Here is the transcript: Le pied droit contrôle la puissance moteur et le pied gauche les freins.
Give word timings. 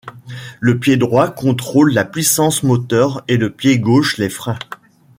Le 0.61 0.79
pied 0.79 0.97
droit 0.97 1.29
contrôle 1.29 1.91
la 1.93 2.05
puissance 2.05 2.63
moteur 2.63 3.23
et 3.27 3.37
le 3.37 3.51
pied 3.51 3.77
gauche 3.77 4.17
les 4.17 4.29
freins. 4.29 4.57